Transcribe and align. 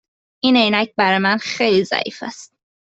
این 0.43 0.57
عینک 0.57 0.93
برای 0.97 1.17
من 1.17 1.37
خیلی 1.37 1.83
ضعیف 1.83 2.23
است. 2.23 2.53